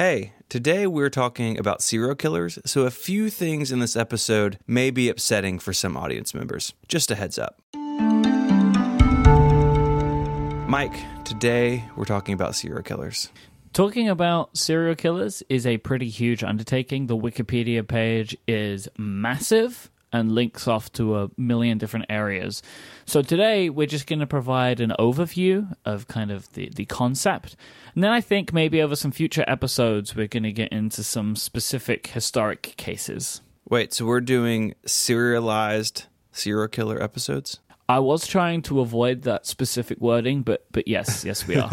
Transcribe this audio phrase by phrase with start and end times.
[0.00, 4.90] Hey, today we're talking about serial killers, so a few things in this episode may
[4.90, 6.72] be upsetting for some audience members.
[6.88, 7.60] Just a heads up.
[10.66, 10.94] Mike,
[11.24, 13.30] today we're talking about serial killers.
[13.74, 17.06] Talking about serial killers is a pretty huge undertaking.
[17.06, 22.62] The Wikipedia page is massive and links off to a million different areas.
[23.06, 27.56] So today we're just going to provide an overview of kind of the, the concept.
[27.94, 31.36] And then I think maybe over some future episodes we're going to get into some
[31.36, 33.40] specific historic cases.
[33.68, 37.60] Wait, so we're doing serialized serial killer episodes?
[37.88, 41.70] I was trying to avoid that specific wording, but but yes, yes we are.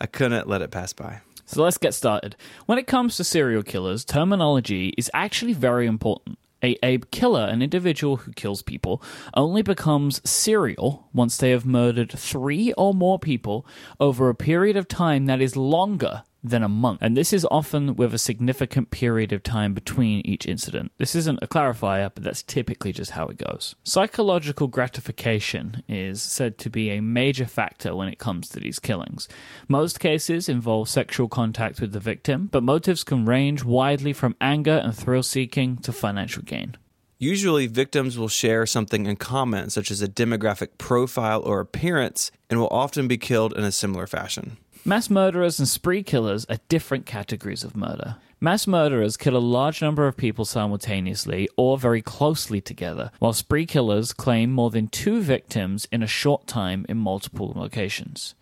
[0.00, 1.20] I couldn't let it pass by.
[1.46, 2.36] So let's get started.
[2.66, 6.38] When it comes to serial killers, terminology is actually very important.
[6.62, 9.02] A, a killer, an individual who kills people,
[9.34, 13.66] only becomes serial once they have murdered three or more people
[13.98, 17.00] over a period of time that is longer than a month.
[17.02, 20.92] And this is often with a significant period of time between each incident.
[20.98, 23.74] This isn't a clarifier, but that's typically just how it goes.
[23.84, 29.28] Psychological gratification is said to be a major factor when it comes to these killings.
[29.68, 34.80] Most cases involve sexual contact with the victim, but motives can range widely from anger
[34.82, 36.76] and thrill seeking to financial gain.
[37.18, 42.58] Usually, victims will share something in common, such as a demographic profile or appearance, and
[42.58, 44.56] will often be killed in a similar fashion.
[44.82, 48.16] Mass murderers and spree killers are different categories of murder.
[48.40, 53.66] Mass murderers kill a large number of people simultaneously or very closely together, while spree
[53.66, 58.34] killers claim more than two victims in a short time in multiple locations.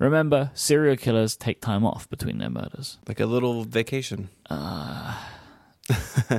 [0.00, 2.98] Remember, serial killers take time off between their murders.
[3.06, 4.30] Like a little vacation.
[4.50, 5.16] Uh...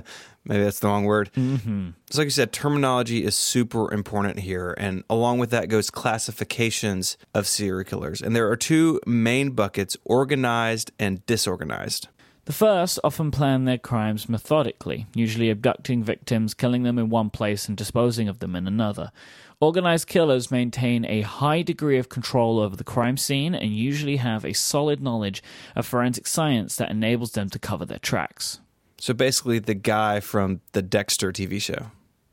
[0.47, 1.31] Maybe that's the wrong word.
[1.33, 1.89] Mm-hmm.
[2.11, 4.75] So, like you said, terminology is super important here.
[4.77, 8.21] And along with that goes classifications of serial killers.
[8.21, 12.09] And there are two main buckets organized and disorganized.
[12.45, 17.67] The first often plan their crimes methodically, usually abducting victims, killing them in one place,
[17.67, 19.11] and disposing of them in another.
[19.59, 24.45] Organized killers maintain a high degree of control over the crime scene and usually have
[24.45, 25.41] a solid knowledge
[25.75, 28.59] of forensic science that enables them to cover their tracks.
[28.97, 31.91] So basically, the guy from the Dexter TV show.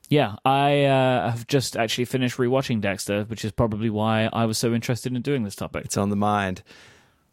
[0.09, 4.59] Yeah, I uh, have just actually finished rewatching Dexter, which is probably why I was
[4.59, 5.87] so interested in doing this topic.
[5.87, 6.63] It's on the mind.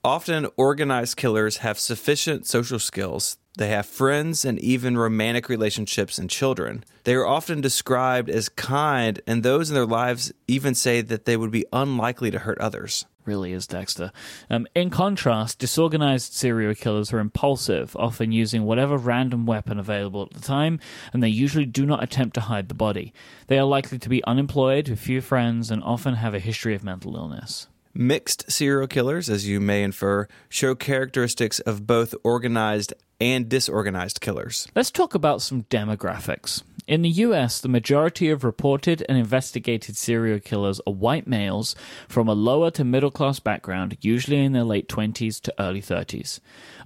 [0.03, 3.37] Often, organized killers have sufficient social skills.
[3.57, 6.85] They have friends and even romantic relationships and children.
[7.03, 11.35] They are often described as kind, and those in their lives even say that they
[11.35, 14.11] would be unlikely to hurt others really is Dexter.
[14.49, 20.33] Um, in contrast, disorganized serial killers are impulsive, often using whatever random weapon available at
[20.33, 20.79] the time,
[21.13, 23.13] and they usually do not attempt to hide the body.
[23.47, 26.83] They are likely to be unemployed, with few friends, and often have a history of
[26.83, 27.67] mental illness.
[27.93, 34.67] Mixed serial killers, as you may infer, show characteristics of both organized and disorganized killers.
[34.75, 36.63] Let's talk about some demographics.
[36.89, 41.75] In the US, the majority of reported and investigated serial killers are white males
[42.07, 46.39] from a lower to middle class background, usually in their late 20s to early 30s.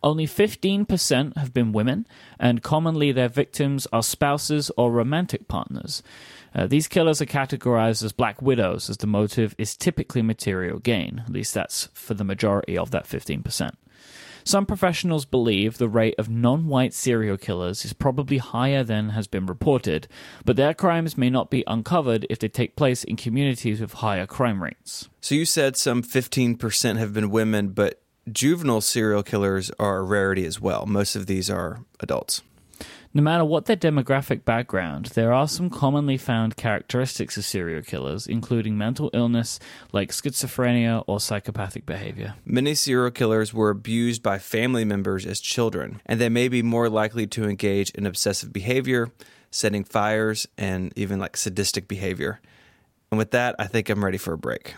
[0.03, 2.06] Only 15% have been women,
[2.38, 6.03] and commonly their victims are spouses or romantic partners.
[6.53, 11.24] Uh, these killers are categorized as black widows, as the motive is typically material gain.
[11.25, 13.72] At least that's for the majority of that 15%.
[14.46, 19.28] Some professionals believe the rate of non white serial killers is probably higher than has
[19.28, 20.08] been reported,
[20.46, 24.26] but their crimes may not be uncovered if they take place in communities with higher
[24.26, 25.09] crime rates.
[25.22, 30.46] So you said some 15% have been women, but juvenile serial killers are a rarity
[30.46, 30.86] as well.
[30.86, 32.42] Most of these are adults.
[33.16, 38.25] No matter what their demographic background, there are some commonly found characteristics of serial killers,
[38.25, 39.59] including mental illness
[39.91, 42.34] like schizophrenia or psychopathic behavior.
[42.44, 46.90] Many serial killers were abused by family members as children, and they may be more
[46.90, 49.12] likely to engage in obsessive behavior,
[49.51, 52.41] setting fires, and even like sadistic behavior.
[53.12, 54.74] And with that, I think I'm ready for a break.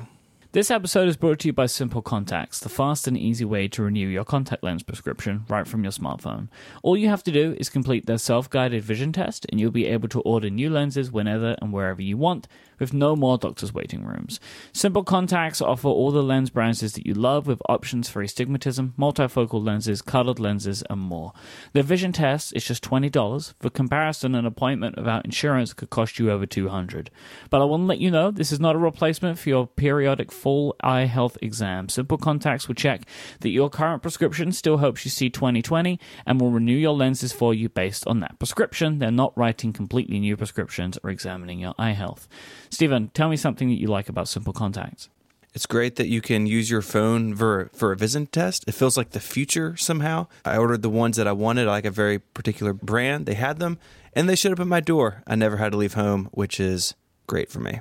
[0.56, 3.84] This episode is brought to you by Simple Contacts, the fast and easy way to
[3.84, 6.48] renew your contact lens prescription right from your smartphone.
[6.82, 9.86] All you have to do is complete their self guided vision test, and you'll be
[9.86, 12.48] able to order new lenses whenever and wherever you want
[12.80, 14.40] with no more doctor's waiting rooms.
[14.74, 19.64] Simple Contacts offer all the lens brands that you love with options for astigmatism, multifocal
[19.64, 21.34] lenses, colored lenses, and more.
[21.74, 23.54] Their vision test is just $20.
[23.60, 27.10] For comparison, an appointment without insurance could cost you over 200
[27.50, 30.32] But I want to let you know this is not a replacement for your periodic
[30.32, 31.90] full eye health exam.
[31.90, 33.02] Simple Contacts will check
[33.40, 37.54] that your current prescription still helps you see 2020 and will renew your lenses for
[37.54, 39.00] you based on that prescription.
[39.00, 42.28] They're not writing completely new prescriptions or examining your eye health.
[42.76, 45.08] Stephen, tell me something that you like about Simple Contacts.
[45.54, 48.66] It's great that you can use your phone for, for a vision test.
[48.68, 50.28] It feels like the future somehow.
[50.44, 53.28] I ordered the ones that I wanted, I like a very particular brand.
[53.28, 53.80] They had them,
[54.12, 55.24] and they showed up at my door.
[55.26, 56.96] I never had to leave home, which is
[57.28, 57.80] great for me.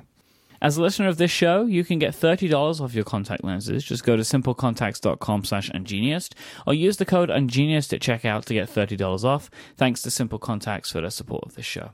[0.61, 3.83] As a listener of this show, you can get $30 off your contact lenses.
[3.83, 6.31] Just go to simplecontacts.com slash ungenius
[6.65, 9.51] or use the code ungenius at checkout to get $30 off.
[9.75, 11.91] Thanks to Simple Contacts for their support of this show.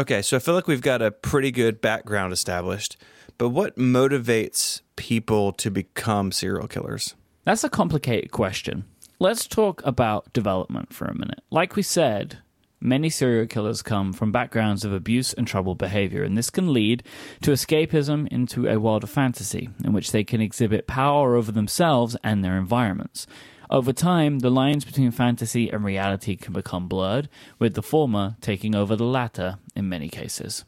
[0.00, 2.96] Okay, so I feel like we've got a pretty good background established,
[3.36, 7.14] but what motivates people to become serial killers?
[7.44, 8.84] That's a complicated question.
[9.18, 11.40] Let's talk about development for a minute.
[11.50, 12.38] Like we said,
[12.82, 17.02] Many serial killers come from backgrounds of abuse and troubled behavior, and this can lead
[17.42, 22.16] to escapism into a world of fantasy in which they can exhibit power over themselves
[22.24, 23.26] and their environments.
[23.70, 27.28] Over time, the lines between fantasy and reality can become blurred,
[27.60, 30.64] with the former taking over the latter in many cases.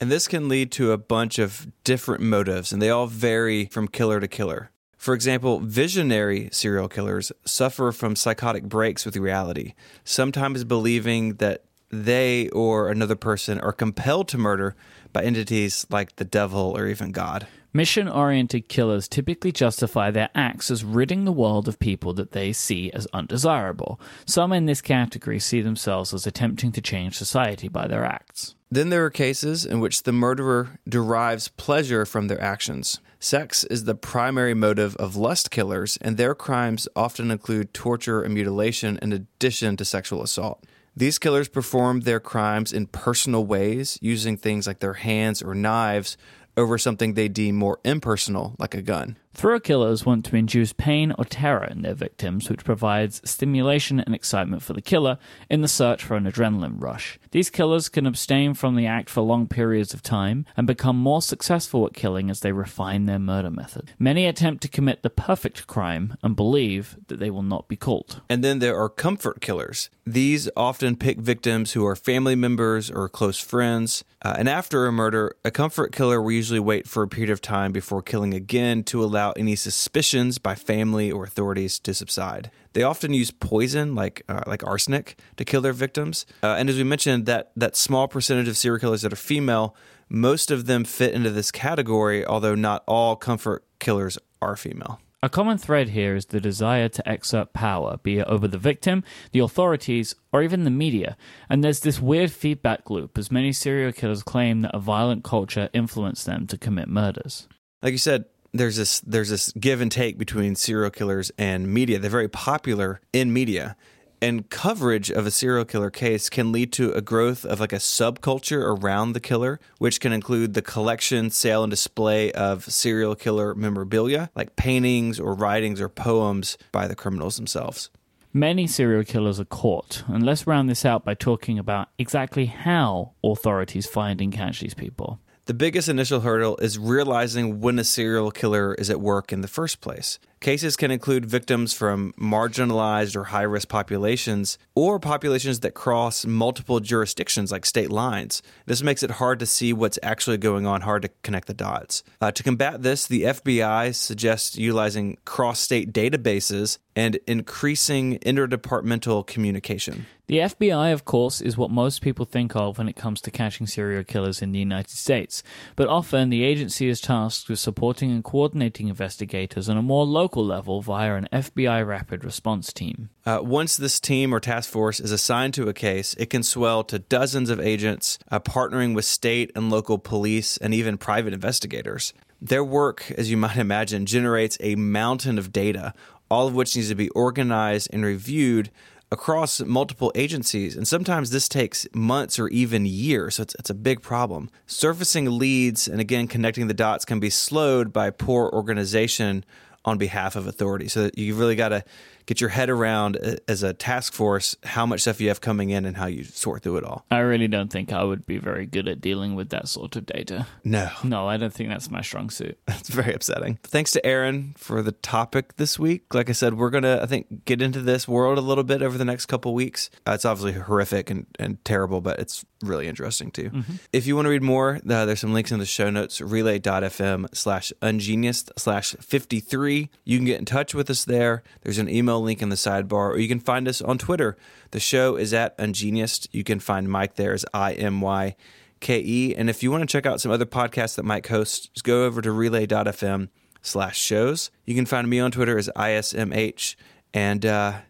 [0.00, 3.88] And this can lead to a bunch of different motives, and they all vary from
[3.88, 4.70] killer to killer.
[4.96, 12.48] For example, visionary serial killers suffer from psychotic breaks with reality, sometimes believing that they
[12.48, 14.74] or another person are compelled to murder
[15.12, 17.46] by entities like the devil or even God.
[17.76, 22.52] Mission oriented killers typically justify their acts as ridding the world of people that they
[22.52, 24.00] see as undesirable.
[24.26, 28.54] Some in this category see themselves as attempting to change society by their acts.
[28.70, 33.00] Then there are cases in which the murderer derives pleasure from their actions.
[33.18, 38.34] Sex is the primary motive of lust killers, and their crimes often include torture and
[38.34, 40.64] mutilation in addition to sexual assault.
[40.96, 46.16] These killers perform their crimes in personal ways, using things like their hands or knives
[46.56, 49.16] over something they deem more impersonal, like a gun.
[49.34, 54.14] Thrill killers want to induce pain or terror in their victims, which provides stimulation and
[54.14, 55.18] excitement for the killer
[55.50, 57.18] in the search for an adrenaline rush.
[57.32, 61.20] These killers can abstain from the act for long periods of time and become more
[61.20, 63.90] successful at killing as they refine their murder method.
[63.98, 68.20] Many attempt to commit the perfect crime and believe that they will not be caught.
[68.28, 69.90] And then there are comfort killers.
[70.06, 74.04] These often pick victims who are family members or close friends.
[74.22, 77.40] Uh, and after a murder, a comfort killer will usually wait for a period of
[77.40, 82.50] time before killing again to allow any suspicions by family or authorities to subside.
[82.72, 86.26] They often use poison, like uh, like arsenic, to kill their victims.
[86.42, 89.76] Uh, and as we mentioned, that that small percentage of serial killers that are female,
[90.08, 92.24] most of them fit into this category.
[92.24, 95.00] Although not all comfort killers are female.
[95.24, 99.02] A common thread here is the desire to exert power, be it over the victim,
[99.32, 101.16] the authorities, or even the media.
[101.48, 105.70] And there's this weird feedback loop as many serial killers claim that a violent culture
[105.72, 107.48] influenced them to commit murders.
[107.80, 111.98] Like you said, there's this there's this give and take between serial killers and media.
[111.98, 113.76] They're very popular in media.
[114.22, 117.76] And coverage of a serial killer case can lead to a growth of like a
[117.76, 123.54] subculture around the killer, which can include the collection, sale, and display of serial killer
[123.54, 127.90] memorabilia, like paintings or writings or poems by the criminals themselves.
[128.32, 133.12] Many serial killers are caught, and let's round this out by talking about exactly how
[133.22, 135.20] authorities find and catch these people.
[135.46, 139.48] The biggest initial hurdle is realizing when a serial killer is at work in the
[139.48, 140.18] first place.
[140.44, 146.80] Cases can include victims from marginalized or high risk populations or populations that cross multiple
[146.80, 148.42] jurisdictions like state lines.
[148.66, 152.02] This makes it hard to see what's actually going on, hard to connect the dots.
[152.20, 160.06] Uh, to combat this, the FBI suggests utilizing cross state databases and increasing interdepartmental communication.
[160.26, 163.66] The FBI, of course, is what most people think of when it comes to catching
[163.66, 165.42] serial killers in the United States,
[165.76, 170.33] but often the agency is tasked with supporting and coordinating investigators on a more local
[170.42, 173.10] level via an FBI rapid response team.
[173.26, 176.82] Uh, once this team or task force is assigned to a case, it can swell
[176.84, 182.12] to dozens of agents uh, partnering with state and local police and even private investigators.
[182.40, 185.92] Their work, as you might imagine, generates a mountain of data,
[186.30, 188.70] all of which needs to be organized and reviewed
[189.14, 193.36] across multiple agencies, and sometimes this takes months or even years.
[193.36, 194.50] So it's, it's a big problem.
[194.66, 199.44] Surfacing leads and again connecting the dots can be slowed by poor organization
[199.84, 200.88] on behalf of authority.
[200.88, 201.84] So you really got to
[202.26, 205.70] get your head around uh, as a task force how much stuff you have coming
[205.70, 207.04] in and how you sort through it all.
[207.10, 210.06] I really don't think I would be very good at dealing with that sort of
[210.06, 210.46] data.
[210.62, 210.90] No.
[211.02, 212.58] No, I don't think that's my strong suit.
[212.66, 213.58] That's very upsetting.
[213.62, 216.12] Thanks to Aaron for the topic this week.
[216.12, 218.82] Like I said, we're going to, I think, get into this world a little bit
[218.82, 219.90] over the next couple weeks.
[220.06, 223.50] Uh, it's obviously horrific and, and terrible, but it's really interesting too.
[223.50, 223.74] Mm-hmm.
[223.92, 227.34] If you want to read more, uh, there's some links in the show notes relay.fm
[227.34, 229.90] slash ungenius slash 53.
[230.04, 231.42] You can get in touch with us there.
[231.62, 234.36] There's an email link in the sidebar, or you can find us on Twitter.
[234.70, 236.28] The show is at ungenius.
[236.32, 238.36] You can find Mike there as I M Y
[238.80, 239.34] K E.
[239.34, 242.04] And if you want to check out some other podcasts that Mike hosts, just go
[242.04, 243.28] over to relay.fm
[243.62, 244.50] slash shows.
[244.64, 246.76] You can find me on Twitter as ISMH.
[247.12, 247.80] And uh,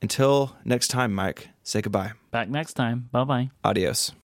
[0.00, 2.12] until next time, Mike, say goodbye.
[2.30, 3.08] Back next time.
[3.12, 3.50] Bye bye.
[3.64, 4.12] Adios.